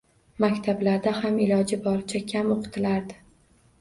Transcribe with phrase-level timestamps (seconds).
[0.43, 3.19] Maktablarda ham iloji boricha kam o‘qitilardi.